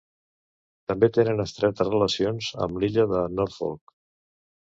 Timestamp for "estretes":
1.43-1.91